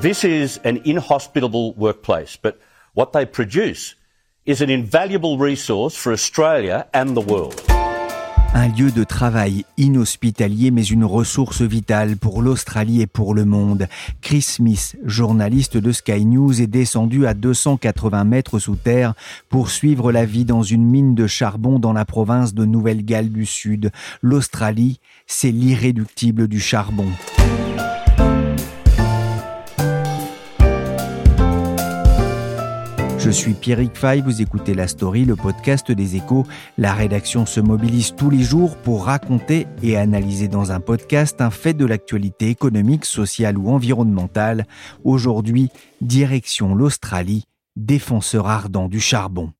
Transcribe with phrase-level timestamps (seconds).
[0.00, 2.58] This is an inhospitable workplace, but
[2.94, 3.96] what they produce
[4.46, 7.60] is an invaluable resource for Australia and the world.
[8.54, 13.88] Un lieu de travail inhospitalier mais une ressource vitale pour l'Australie et pour le monde.
[14.22, 19.12] Chris Smith, journaliste de Sky News, est descendu à 280 mètres sous terre
[19.50, 23.44] pour suivre la vie dans une mine de charbon dans la province de Nouvelle-Galles du
[23.44, 23.90] Sud.
[24.22, 27.08] L'Australie, c'est l'irréductible du charbon.
[33.22, 36.46] Je suis Pierrick Fay, vous écoutez La Story, le podcast des échos.
[36.78, 41.50] La rédaction se mobilise tous les jours pour raconter et analyser dans un podcast un
[41.50, 44.66] fait de l'actualité économique, sociale ou environnementale.
[45.04, 45.68] Aujourd'hui,
[46.00, 47.44] direction l'Australie,
[47.76, 49.52] défenseur ardent du charbon.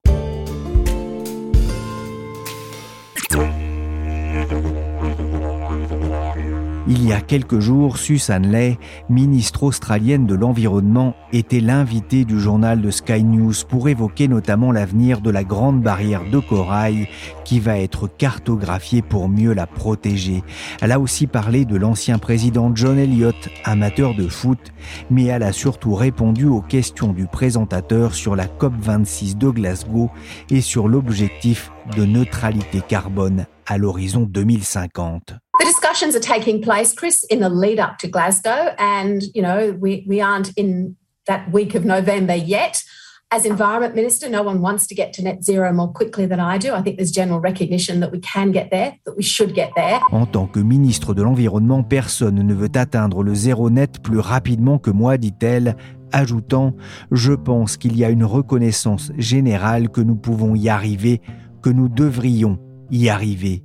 [6.93, 8.77] Il y a quelques jours, Susan Ley,
[9.09, 15.21] ministre australienne de l'Environnement, était l'invitée du journal de Sky News pour évoquer notamment l'avenir
[15.21, 17.07] de la grande barrière de corail
[17.45, 20.43] qui va être cartographiée pour mieux la protéger.
[20.81, 24.73] Elle a aussi parlé de l'ancien président John Elliott, amateur de foot,
[25.11, 30.11] mais elle a surtout répondu aux questions du présentateur sur la COP26 de Glasgow
[30.51, 35.37] et sur l'objectif de neutralité carbone à l'horizon 2050.
[35.61, 39.73] The discussions are taking place, Chris, in the lead up to Glasgow, and you know
[39.79, 42.83] we we aren't in that week of November yet.
[43.31, 46.57] As Environment Minister, no one wants to get to net zero more quickly than I
[46.57, 46.73] do.
[46.73, 50.01] I think there's general recognition that we can get there, that we should get there.
[50.13, 54.79] En tant que ministre de l'Environnement, personne ne veut atteindre le zéro net plus rapidement
[54.79, 55.77] que moi, dit-elle,
[56.11, 56.75] ajoutant
[57.13, 61.21] Je pense qu'il y a une reconnaissance générale que nous pouvons y arriver,
[61.63, 62.59] que nous devrions
[62.91, 63.63] y arriver.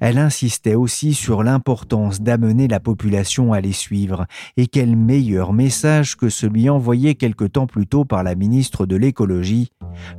[0.00, 6.16] Elle insistait aussi sur l'importance d'amener la population à les suivre, et quel meilleur message
[6.16, 9.70] que celui envoyé quelque temps plus tôt par la ministre de l'écologie,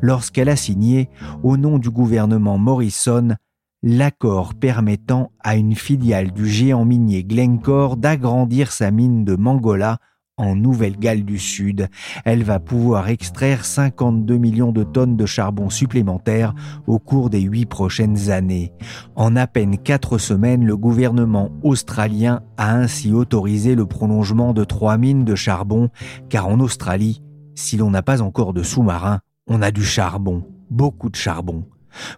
[0.02, 1.10] lorsqu'elle a signé,
[1.44, 3.36] au nom du gouvernement Morrison,
[3.84, 10.00] l'accord permettant à une filiale du géant minier Glencore d'agrandir sa mine de Mangola
[10.38, 11.88] en Nouvelle-Galles du Sud.
[12.26, 16.54] Elle va pouvoir extraire 52 millions de tonnes de charbon supplémentaires
[16.88, 18.74] au cours des huit prochaines années.
[19.16, 24.98] En à peine quatre semaines, le gouvernement australien a ainsi autorisé le prolongement de trois
[24.98, 25.90] mines de charbon,
[26.30, 27.22] car en Australie,
[27.56, 31.66] si l'on n'a pas encore de sous-marins, on a du charbon, beaucoup de charbon.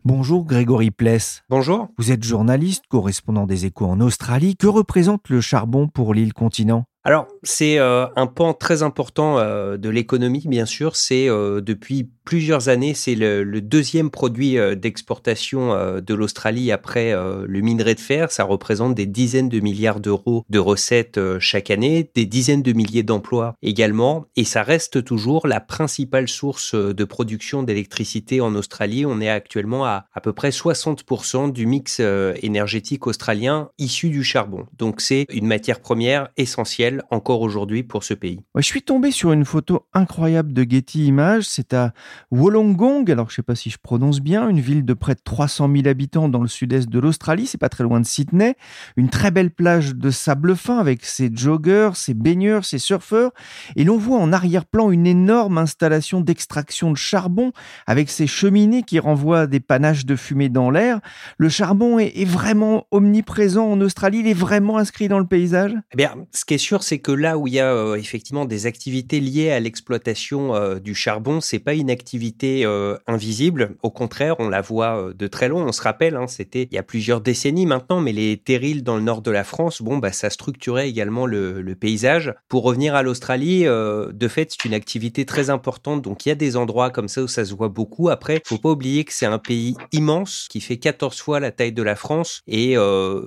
[0.06, 1.44] Bonjour Grégory Pless.
[1.50, 1.90] Bonjour.
[1.98, 4.56] Vous êtes journaliste, correspondant des échos en Australie.
[4.56, 6.86] Que représente le charbon pour l'île continent?
[7.08, 10.96] Alors, c'est euh, un pan très important euh, de l'économie, bien sûr.
[10.96, 17.62] C'est euh, depuis plusieurs années, c'est le, le, deuxième produit d'exportation de l'Australie après le
[17.62, 18.32] minerai de fer.
[18.32, 23.04] Ça représente des dizaines de milliards d'euros de recettes chaque année, des dizaines de milliers
[23.04, 24.26] d'emplois également.
[24.36, 29.06] Et ça reste toujours la principale source de production d'électricité en Australie.
[29.06, 32.02] On est actuellement à à peu près 60% du mix
[32.42, 34.66] énergétique australien issu du charbon.
[34.80, 38.42] Donc, c'est une matière première essentielle encore aujourd'hui pour ce pays.
[38.56, 41.44] je suis tombé sur une photo incroyable de Getty Images.
[41.44, 41.94] C'est à
[42.32, 45.22] Wollongong, alors je ne sais pas si je prononce bien, une ville de près de
[45.24, 47.48] 300 000 habitants dans le sud-est de l'Australie.
[47.48, 48.56] C'est pas très loin de Sydney.
[48.96, 53.32] Une très belle plage de sable fin avec ses joggers, ses baigneurs, ses surfeurs.
[53.76, 57.52] Et l'on voit en arrière-plan une énorme installation d'extraction de charbon
[57.88, 61.00] avec ses cheminées qui renvoient des panaches de fumée dans l'air.
[61.38, 64.20] Le charbon est, est vraiment omniprésent en Australie.
[64.20, 65.74] Il est vraiment inscrit dans le paysage.
[65.94, 68.46] Eh bien, ce qui est sûr, c'est que là où il y a euh, effectivement
[68.46, 73.76] des activités liées à l'exploitation euh, du charbon, c'est pas une activité euh, invisible.
[73.82, 75.66] Au contraire, on la voit de très loin.
[75.66, 78.96] On se rappelle, hein, c'était il y a plusieurs décennies maintenant, mais les terrils dans
[78.96, 82.34] le nord de la France, bon, bah, ça structurait également le, le paysage.
[82.48, 86.02] Pour revenir à l'Australie, de fait, c'est une activité très importante.
[86.02, 88.10] Donc, il y a des endroits comme ça où ça se voit beaucoup.
[88.10, 91.74] Après, faut pas oublier que c'est un pays immense qui fait 14 fois la taille
[91.74, 92.76] de la France et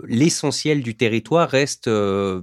[0.07, 1.91] l'essentiel du territoire reste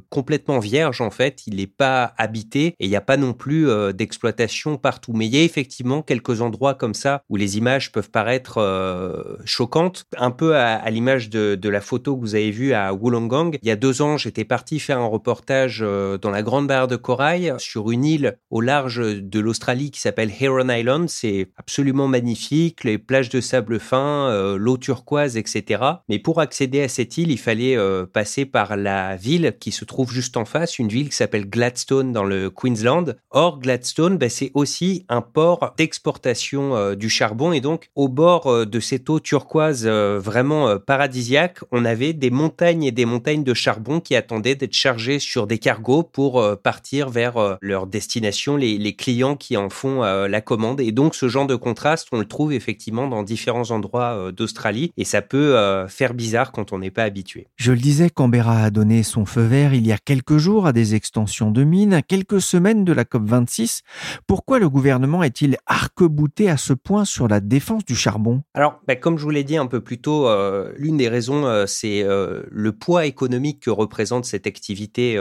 [0.10, 3.70] complètement vierge en fait, il n'est pas habité et il n'y a pas non plus
[3.70, 5.14] euh, d'exploitation partout.
[5.14, 9.38] Mais il y a effectivement quelques endroits comme ça où les images peuvent paraître euh,
[9.46, 13.58] choquantes, un peu à, l'image de, la photo que vous avez vue à Wollongong.
[13.62, 16.88] Il y a deux ans, j'étais parti faire un reportage euh, dans la Grande Barrière
[16.88, 21.10] de Corail sur une île au large de l'Australie qui s'appelle Heron Island.
[21.10, 25.84] C'est absolument magnifique, les plages de sable fin, l'eau turquoise, etc.
[26.10, 27.78] Mais pour accéder à cette île, il fallait
[28.14, 32.12] passer par la ville qui se trouve juste en face, une ville qui s'appelle Gladstone
[32.12, 33.16] dans le Queensland.
[33.32, 38.48] Or, Gladstone, ben, c'est aussi un port d'exportation euh, du charbon et donc au bord
[38.48, 43.44] euh, de cette eau turquoise euh, vraiment paradisiaque, on avait des montagnes et des montagnes
[43.44, 48.78] de charbon qui attendaient d'être chargées sur des cargos pour partir vers leur destination, les,
[48.78, 50.82] les, clients qui en font la commande.
[50.82, 55.04] Et donc, ce genre de contraste, on le trouve effectivement dans différents endroits d'Australie et
[55.04, 55.56] ça peut
[55.88, 57.48] faire bizarre quand on n'est pas habitué.
[57.58, 60.74] Je le disais, Canberra a donné son feu vert il y a quelques jours à
[60.76, 63.82] des extensions de mines, à quelques semaines de la COP26.
[64.28, 68.44] Pourquoi le gouvernement est-il arc-bouté à ce point sur la défense du charbon?
[68.54, 71.46] Alors, bah, comme je vous l'ai dit un peu plus tôt, euh, l'une des raisons,
[71.46, 75.16] euh, c'est euh, le poids économique que représente cette activité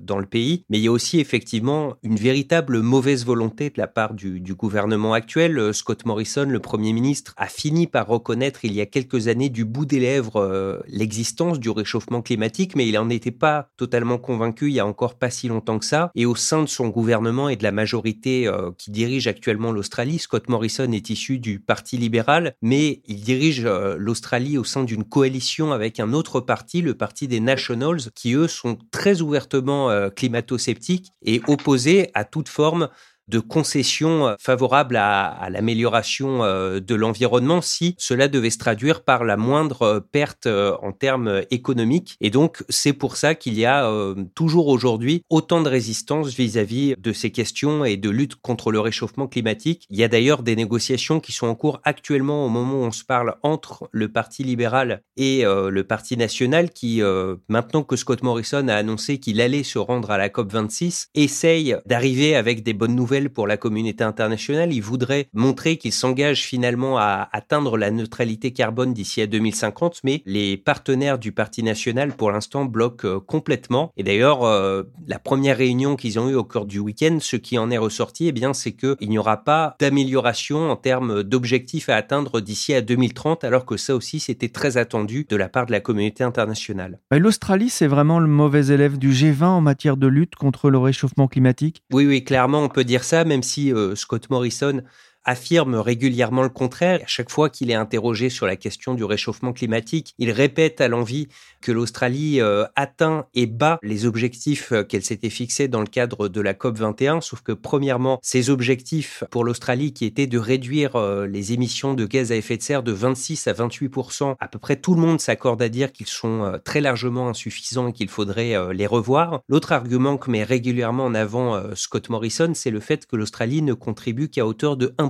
[0.00, 3.88] dans le pays, mais il y a aussi effectivement une véritable mauvaise volonté de la
[3.88, 5.74] part du, du gouvernement actuel.
[5.74, 9.64] Scott Morrison, le Premier ministre, a fini par reconnaître il y a quelques années du
[9.64, 14.74] bout des lèvres l'existence du réchauffement climatique, mais il n'en était pas totalement convaincu il
[14.74, 16.10] y a encore pas si longtemps que ça.
[16.14, 20.18] Et au sein de son gouvernement et de la majorité euh, qui dirige actuellement l'Australie,
[20.18, 25.04] Scott Morrison est issu du Parti libéral, mais il dirige euh, l'Australie au sein d'une
[25.04, 30.10] coalition avec un autre parti, le Parti des Nationals, qui eux sont très ouvertement euh,
[30.10, 32.88] climato-sceptiques et opposés à toute forme
[33.30, 39.24] de concessions euh, favorables à, l'amélioration euh, de l'environnement si cela devait se traduire par
[39.24, 42.16] la moindre euh, perte en termes économiques.
[42.20, 43.88] Et donc, c'est pour ça qu'il y a
[44.34, 49.28] toujours aujourd'hui autant de résistance vis-à-vis de ces questions et de lutte contre le réchauffement
[49.28, 49.86] climatique.
[49.90, 52.90] Il y a d'ailleurs des négociations qui sont en cours actuellement au moment où on
[52.90, 57.02] se parle entre le Parti libéral et le Parti national qui,
[57.48, 62.34] maintenant que Scott Morrison a annoncé qu'il allait se rendre à la COP26, essaye d'arriver
[62.34, 64.72] avec des bonnes nouvelles pour la communauté internationale.
[64.72, 70.22] Il voudrait montrer qu'il s'engage finalement à atteindre la neutralité carbone d'ici à 2050, mais
[70.26, 73.92] les partenaires du Parti national, pour l'instant, bloquent euh, complètement.
[73.96, 77.58] Et d'ailleurs, euh, la première réunion qu'ils ont eue au cours du week-end, ce qui
[77.58, 81.96] en est ressorti, eh bien, c'est qu'il n'y aura pas d'amélioration en termes d'objectifs à
[81.96, 85.72] atteindre d'ici à 2030, alors que ça aussi, c'était très attendu de la part de
[85.72, 87.00] la communauté internationale.
[87.10, 91.28] L'Australie, c'est vraiment le mauvais élève du G20 en matière de lutte contre le réchauffement
[91.28, 91.82] climatique?
[91.92, 94.82] Oui, oui, clairement, on peut dire ça, même si euh, Scott Morrison
[95.24, 97.00] affirme régulièrement le contraire.
[97.02, 100.88] À chaque fois qu'il est interrogé sur la question du réchauffement climatique, il répète à
[100.88, 101.28] l'envie
[101.60, 106.28] que l'Australie euh, atteint et bat les objectifs euh, qu'elle s'était fixés dans le cadre
[106.28, 107.20] de la COP 21.
[107.20, 112.06] Sauf que premièrement, ces objectifs pour l'Australie qui étaient de réduire euh, les émissions de
[112.06, 113.90] gaz à effet de serre de 26 à 28
[114.38, 117.92] à peu près tout le monde s'accorde à dire qu'ils sont très largement insuffisants et
[117.92, 119.40] qu'il faudrait les revoir.
[119.48, 123.74] L'autre argument que met régulièrement en avant Scott Morrison, c'est le fait que l'Australie ne
[123.74, 125.09] contribue qu'à hauteur de 1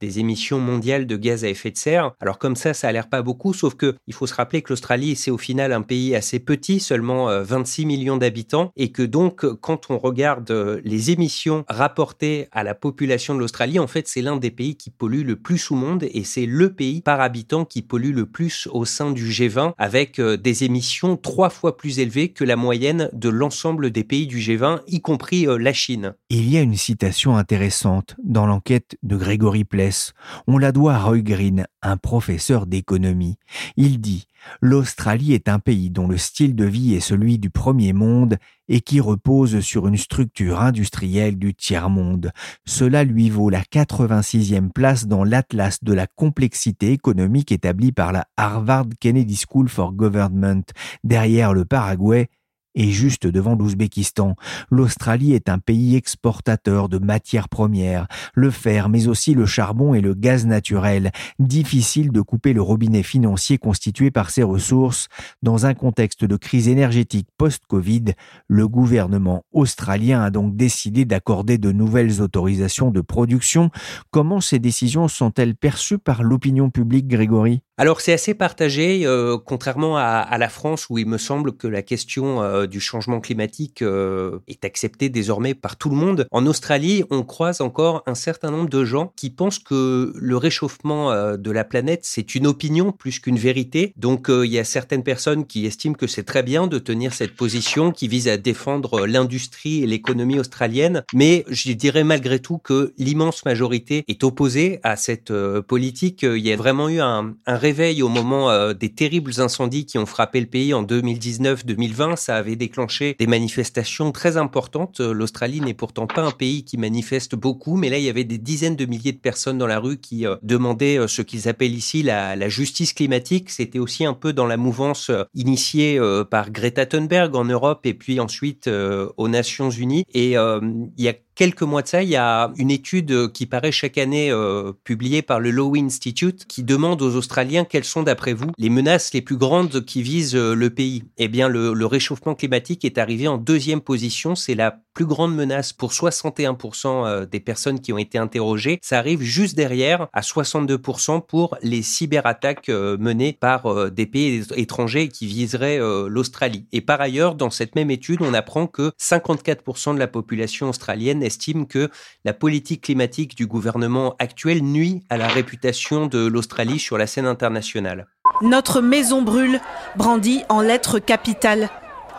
[0.00, 2.12] des émissions mondiales de gaz à effet de serre.
[2.20, 4.72] Alors comme ça, ça a l'air pas beaucoup, sauf que il faut se rappeler que
[4.72, 9.02] l'Australie, c'est au final un pays assez petit, seulement 26 euh, millions d'habitants, et que
[9.02, 14.08] donc quand on regarde euh, les émissions rapportées à la population de l'Australie, en fait,
[14.08, 17.20] c'est l'un des pays qui pollue le plus au monde, et c'est le pays par
[17.20, 21.76] habitant qui pollue le plus au sein du G20, avec euh, des émissions trois fois
[21.76, 26.14] plus élevées que la moyenne de l'ensemble des pays du G20, y compris la Chine.
[26.30, 30.12] Il y a une citation intéressante dans l'enquête de Greg Grégory Pless.
[30.46, 33.38] On la doit à Roy Green, un professeur d'économie.
[33.78, 34.26] Il dit
[34.60, 38.36] L'Australie est un pays dont le style de vie est celui du premier monde
[38.68, 42.30] et qui repose sur une structure industrielle du tiers-monde.
[42.66, 48.26] Cela lui vaut la 86e place dans l'Atlas de la complexité économique établi par la
[48.36, 50.64] Harvard Kennedy School for Government,
[51.04, 52.28] derrière le Paraguay
[52.74, 54.36] et juste devant l'Ouzbékistan.
[54.70, 60.00] L'Australie est un pays exportateur de matières premières, le fer, mais aussi le charbon et
[60.00, 61.12] le gaz naturel.
[61.38, 65.08] Difficile de couper le robinet financier constitué par ces ressources.
[65.42, 68.14] Dans un contexte de crise énergétique post-Covid,
[68.48, 73.70] le gouvernement australien a donc décidé d'accorder de nouvelles autorisations de production.
[74.10, 77.62] Comment ces décisions sont-elles perçues par l'opinion publique, Grégory?
[77.82, 81.82] Alors c'est assez partagé, euh, contrairement à, la France où il me semble que la
[81.82, 86.28] question euh, du changement climatique euh, est acceptée désormais par tout le monde.
[86.30, 91.10] En Australie, on croise encore un certain nombre de gens qui pensent que le réchauffement
[91.36, 93.92] de la planète, c'est une opinion plus qu'une vérité.
[93.96, 97.34] Donc il y a certaines personnes qui estiment que c'est très bien de tenir cette
[97.34, 101.02] position qui vise à défendre l'industrie et l'économie australienne.
[101.14, 106.22] Mais je dirais malgré tout que l'immense majorité est opposée à cette politique.
[106.22, 109.96] Il y a vraiment eu un, un réveil au moment euh, des terribles incendies qui
[109.96, 112.16] ont frappé le pays en 2019-2020.
[112.16, 115.00] Ça avait déclenché des manifestations très importantes.
[115.00, 118.24] Euh, L'Australie n'est pourtant pas un pays qui manifeste beaucoup, mais là, il y avait
[118.24, 121.72] des dizaines de milliers de personnes dans la rue qui euh, demandaient ce qu'ils appellent
[121.72, 123.48] ici la, la justice climatique.
[123.48, 125.98] C'était aussi un peu dans la mouvance initiée
[126.30, 130.04] par Greta Thunberg en Europe et puis ensuite aux Nations Unies.
[130.12, 133.72] Et il y a quelques mois de ça, il y a une étude qui paraît
[133.72, 138.32] chaque année euh, publiée par le Lowy Institute qui demande aux Australiens quelles sont d'après
[138.32, 141.04] vous les menaces les plus grandes qui visent euh, le pays.
[141.18, 144.34] Eh bien, le réchauffement climatique est arrivé en deuxième position.
[144.34, 148.78] C'est la plus grande menace pour 61% euh, des personnes qui ont été interrogées.
[148.82, 155.26] Ça arrive juste derrière à 62% pour les cyberattaques menées par des pays étrangers qui
[155.26, 156.66] viseraient l'Australie.
[156.72, 161.22] Et par ailleurs, dans cette même étude, on apprend que 54% de la population australienne
[161.22, 161.90] estime que
[162.24, 167.26] la politique climatique du gouvernement actuel nuit à la réputation de l'Australie sur la scène
[167.26, 168.06] internationale.
[168.40, 169.60] Notre maison brûle,
[169.96, 171.70] brandit en lettres capitales.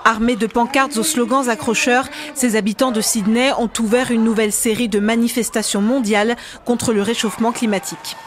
[0.05, 4.89] Armés de pancartes aux slogans accrocheurs, ces habitants de Sydney ont ouvert une nouvelle série
[4.89, 8.17] de manifestations mondiales contre le réchauffement climatique.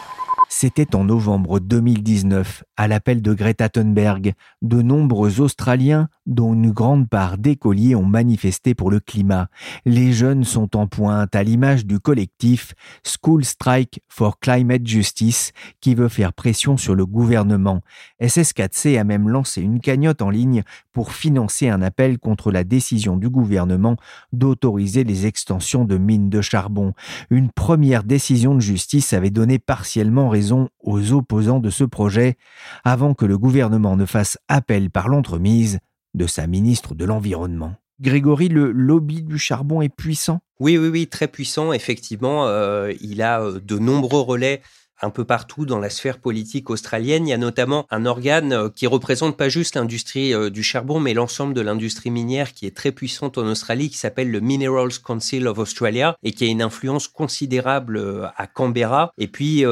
[0.49, 4.33] C'était en novembre 2019, à l'appel de Greta Thunberg.
[4.61, 9.49] De nombreux Australiens, dont une grande part d'écoliers, ont manifesté pour le climat.
[9.85, 15.95] Les jeunes sont en pointe à l'image du collectif School Strike for Climate Justice qui
[15.95, 17.81] veut faire pression sur le gouvernement.
[18.21, 20.63] SS4C a même lancé une cagnotte en ligne
[20.97, 23.97] pour financer un appel contre la décision du gouvernement
[24.33, 26.93] d'autoriser les extensions de mines de charbon.
[27.29, 32.35] Une première décision de justice avait donné partiellement raison aux opposants de ce projet
[32.83, 35.77] avant que le gouvernement ne fasse appel par l'entremise
[36.15, 37.75] de sa ministre de l'Environnement.
[38.01, 40.39] Grégory, le lobby du charbon est puissant?
[40.59, 42.47] Oui, oui, oui, très puissant, effectivement.
[42.47, 44.63] Euh, il a euh, de nombreux relais
[45.01, 47.27] un peu partout dans la sphère politique australienne.
[47.27, 50.99] Il y a notamment un organe euh, qui représente pas juste l'industrie euh, du charbon,
[50.99, 54.99] mais l'ensemble de l'industrie minière qui est très puissante en Australie, qui s'appelle le Minerals
[55.03, 59.11] Council of Australia et qui a une influence considérable euh, à Canberra.
[59.17, 59.63] Et puis,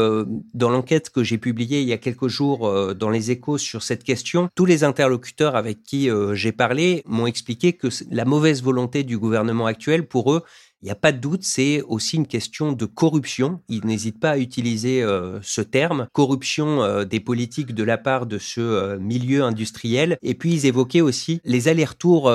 [0.53, 4.03] dans l'enquête que j'ai publiée il y a quelques jours dans les échos sur cette
[4.03, 9.17] question, tous les interlocuteurs avec qui j'ai parlé m'ont expliqué que la mauvaise volonté du
[9.17, 10.43] gouvernement actuel, pour eux,
[10.81, 13.59] il n'y a pas de doute, c'est aussi une question de corruption.
[13.69, 18.25] Il n'hésite pas à utiliser euh, ce terme, corruption euh, des politiques de la part
[18.25, 20.17] de ce euh, milieu industriel.
[20.21, 22.31] Et puis ils évoquaient aussi les allers-retours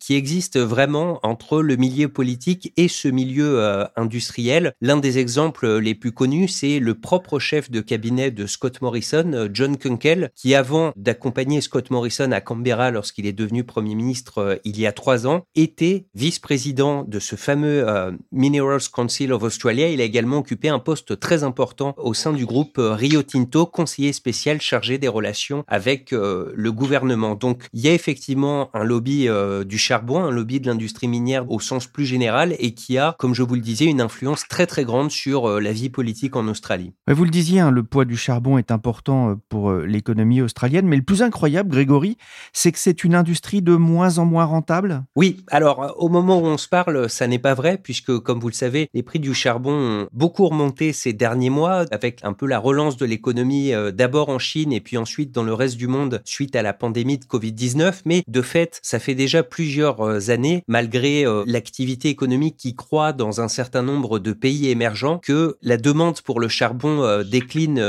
[0.00, 4.74] qui existent vraiment entre le milieu politique et ce milieu industriel.
[4.80, 9.48] L'un des exemples les plus connus, c'est le propre chef de cabinet de Scott Morrison,
[9.52, 14.78] John Kunkel, qui avant d'accompagner Scott Morrison à Canberra lorsqu'il est devenu Premier ministre il
[14.78, 19.88] y a trois ans, était vice-président de ce fameux euh, Minerals Council of Australia.
[19.88, 23.66] Il a également occupé un poste très important au sein du groupe euh, Rio Tinto,
[23.66, 27.34] conseiller spécial chargé des relations avec euh, le gouvernement.
[27.34, 29.28] Donc il y a effectivement un lobby
[29.66, 33.34] du charbon, un lobby de l'industrie minière au sens plus général et qui a, comme
[33.34, 36.92] je vous le disais, une influence très très grande sur la vie politique en Australie.
[37.08, 41.02] Vous le disiez, hein, le poids du charbon est important pour l'économie australienne, mais le
[41.02, 42.16] plus incroyable, Grégory,
[42.52, 45.04] c'est que c'est une industrie de moins en moins rentable?
[45.16, 48.48] Oui, alors au moment où on se parle, ça n'est pas vrai puisque, comme vous
[48.48, 52.46] le savez, les prix du charbon ont beaucoup remonté ces derniers mois, avec un peu
[52.46, 55.86] la relance de l'économie euh, d'abord en Chine et puis ensuite dans le reste du
[55.86, 58.02] monde suite à la pandémie de Covid-19.
[58.04, 63.12] Mais de fait, ça fait déjà plusieurs euh, années, malgré euh, l'activité économique qui croît
[63.12, 67.82] dans un certain nombre de pays émergents, que la demande pour le charbon décline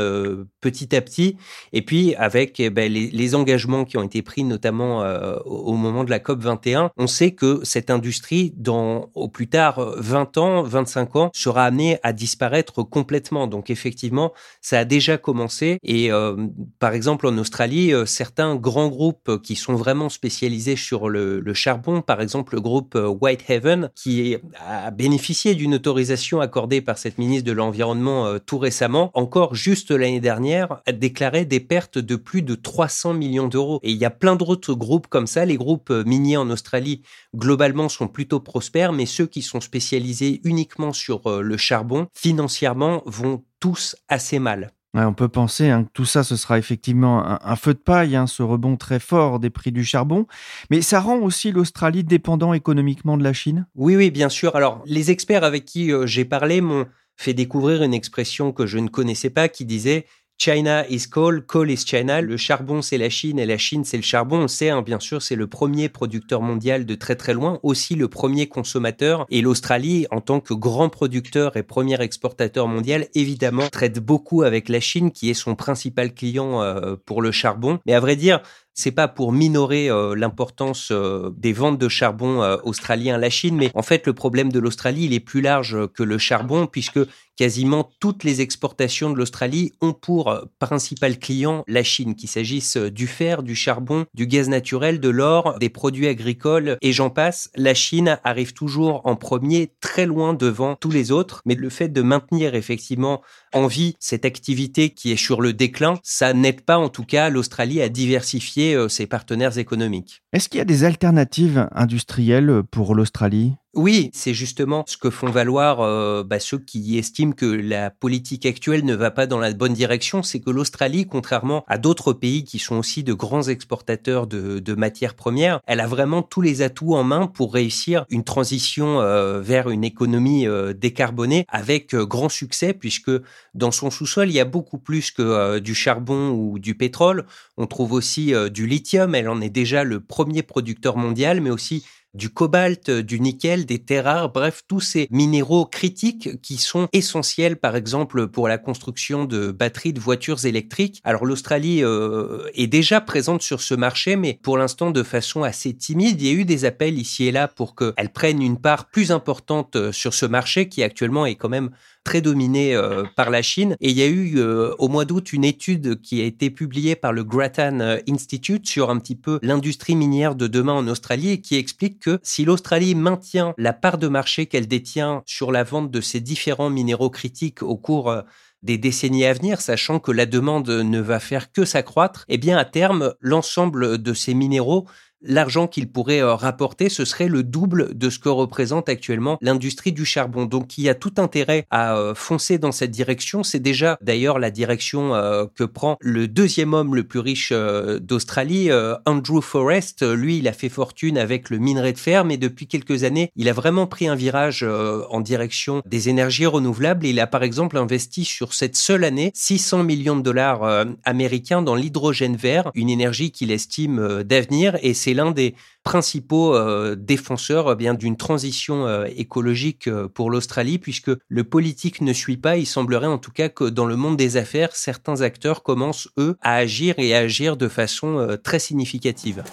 [0.61, 1.37] petit à petit.
[1.73, 5.03] Et puis, avec eh ben, les, engagements qui ont été pris, notamment
[5.45, 9.75] au moment de la COP 21, on sait que cette industrie, dans au plus tard
[9.79, 13.48] 20 ans, 25 ans, sera amené à disparaître complètement.
[13.48, 15.79] Donc effectivement, ça a déjà commencé.
[15.84, 16.36] Et euh,
[16.79, 22.01] par exemple, en Australie, euh, certains grands groupes qui sont vraiment spécialisés sur le, charbon,
[22.01, 27.46] par exemple le groupe euh, Whitehaven, qui a bénéficié d'une autorisation accordée par cette ministre
[27.46, 32.55] de l'Environnement tout récemment, encore juste l'année dernière, a déclaré des pertes de plus de
[32.55, 33.79] 300 millions d'euros.
[33.84, 35.46] Et il y a plein d'autres groupes comme ça.
[35.46, 37.01] Les groupes miniers en Australie,
[37.36, 43.03] globalement, sont plutôt prospères, mais ceux qui sont spécialisés uniquement sur euh, le charbon, financièrement,
[43.05, 44.72] vont tous assez mal.
[44.93, 48.27] on peut penser hein, que tout ça, ce sera effectivement un, feu de paille, hein,
[48.27, 50.27] ce rebond très fort des prix du charbon.
[50.69, 53.67] Mais ça rend aussi l'Australie dépendant économiquement de la Chine?
[53.75, 54.55] Oui, oui, bien sûr.
[54.55, 56.86] Alors, les experts avec qui euh, j'ai parlé m'ont
[57.17, 60.05] fait découvrir une expression que je ne connaissais pas qui disait
[60.37, 62.21] China is coal, coal is China.
[62.21, 64.41] Le charbon, c'est la Chine et la Chine, c'est le charbon.
[64.41, 67.95] On sait, hein, bien sûr, c'est le premier producteur mondial de très très loin, aussi
[67.95, 69.25] le premier consommateur.
[69.29, 74.67] Et l'Australie, en tant que grand producteur et premier exportateur mondial, évidemment, traite beaucoup avec
[74.67, 77.79] la Chine, qui est son principal client euh, pour le charbon.
[77.85, 78.41] Mais à vrai dire,
[78.75, 83.55] c'est pas pour minorer euh, l'importance euh, des ventes de charbon australien à la Chine,
[83.55, 87.00] mais en fait le problème de l'Australie il est plus large que le charbon puisque
[87.36, 92.77] quasiment toutes les exportations de l'Australie ont pour euh, principal client la Chine, qu'il s'agisse
[92.77, 97.10] euh, du fer, du charbon, du gaz naturel, de l'or, des produits agricoles et j'en
[97.10, 97.50] passe.
[97.55, 101.89] La Chine arrive toujours en premier, très loin devant tous les autres, mais le fait
[101.89, 103.22] de maintenir effectivement
[103.53, 107.29] en vie cette activité qui est sur le déclin, ça n'aide pas en tout cas
[107.29, 110.22] l'Australie à diversifier euh, ses partenaires économiques.
[110.34, 113.55] Est-ce qu'il y a des alternatives industrielles pour l'Australie?
[113.75, 118.46] Oui, c'est justement ce que font valoir euh, bah, ceux qui estiment que la politique
[118.46, 122.44] actuelle ne va pas dans la bonne direction, c'est que l'Australie, contrairement à d'autres pays
[122.44, 126.96] qui sont aussi de grands exportateurs de, matières premières, elle a vraiment tous les atouts
[126.96, 132.74] en main pour réussir une transition euh, vers une économie euh, décarbonée avec grand succès,
[132.74, 133.12] puisque
[133.53, 137.25] dans son sous-sol, il y a beaucoup plus que du charbon ou du pétrole.
[137.58, 141.86] On trouve aussi du lithium, elle en est déjà le premier producteur mondial, mais aussi
[142.15, 147.57] du cobalt, du nickel, des terres rares, bref, tous ces minéraux critiques qui sont essentiels,
[147.57, 151.01] par exemple, pour la construction de batteries de voitures électriques.
[151.03, 155.74] Alors l'Australie euh, est déjà présente sur ce marché, mais pour l'instant de façon assez
[155.74, 156.22] timide.
[156.22, 159.12] Il y a eu des appels ici et là pour qu'elle prenne une part plus
[159.12, 161.72] importante euh, sur ce marché qui actuellement est quand même
[162.05, 163.75] très dominé euh, par la Chine.
[163.81, 166.95] Et il y a eu euh, au mois d'août une étude qui a été publiée
[166.95, 171.31] par le Grattan euh, Institute sur un petit peu l'industrie minière de demain en Australie
[171.31, 175.63] et qui explique que si l'Australie maintient la part de marché qu'elle détient sur la
[175.63, 178.15] vente de ces différents minéraux critiques au cours
[178.62, 182.57] des décennies à venir, sachant que la demande ne va faire que s'accroître, eh bien
[182.57, 184.85] à terme, l'ensemble de ces minéraux
[185.25, 189.91] l'argent qu'il pourrait euh, rapporter, ce serait le double de ce que représente actuellement l'industrie
[189.91, 190.46] du charbon.
[190.46, 193.44] Donc il y a tout intérêt à euh, foncer dans cette direction.
[193.44, 198.70] C'est déjà d'ailleurs la direction euh, que prend le deuxième homme le plus riche d'Australie,
[199.05, 200.03] Andrew Forrest.
[200.03, 203.50] Lui, il a fait fortune avec le minerai de fer, mais depuis quelques années, il
[203.50, 207.05] a vraiment pris un virage en direction des énergies renouvelables.
[207.05, 211.75] Il a par exemple investi sur cette seule année 600 millions de dollars américains dans
[211.75, 214.77] l'hydrogène vert, une énergie qu'il estime d'avenir.
[214.81, 220.29] Et c'est l'un des principaux euh, défenseurs eh bien d'une transition euh, écologique euh, pour
[220.29, 222.57] l'Australie, puisque le politique ne suit pas.
[222.57, 226.35] Il semblerait en tout cas que dans le monde des affaires, certains acteurs commencent, eux,
[226.41, 229.43] à agir et à agir de façon très significative.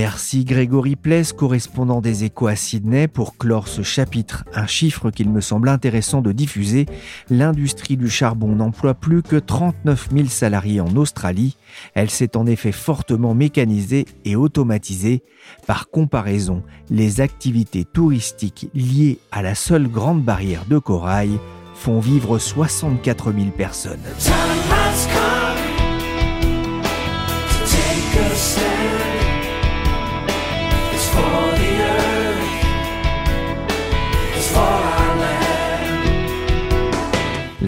[0.00, 4.44] Merci Grégory Pless, correspondant des échos à Sydney, pour clore ce chapitre.
[4.54, 6.86] Un chiffre qu'il me semble intéressant de diffuser.
[7.30, 11.56] L'industrie du charbon n'emploie plus que 39 000 salariés en Australie.
[11.94, 15.24] Elle s'est en effet fortement mécanisée et automatisée.
[15.66, 21.40] Par comparaison, les activités touristiques liées à la seule grande barrière de corail
[21.74, 23.98] font vivre 64 000 personnes.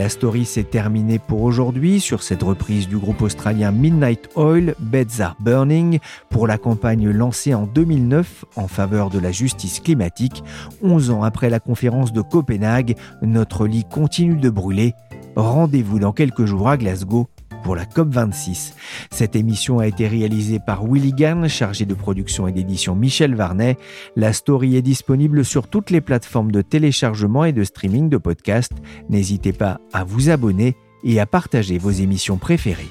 [0.01, 5.21] La story s'est terminée pour aujourd'hui sur cette reprise du groupe australien Midnight Oil, Beds
[5.21, 5.99] Are Burning,
[6.31, 10.43] pour la campagne lancée en 2009 en faveur de la justice climatique.
[10.83, 14.95] 11 ans après la conférence de Copenhague, notre lit continue de brûler.
[15.37, 17.29] Rendez-vous dans quelques jours à Glasgow
[17.63, 18.73] pour la COP26.
[19.11, 23.77] Cette émission a été réalisée par Willy Gann, chargé de production et d'édition Michel Varnet.
[24.17, 28.77] La story est disponible sur toutes les plateformes de téléchargement et de streaming de podcasts.
[29.09, 32.91] N'hésitez pas à vous abonner et à partager vos émissions préférées.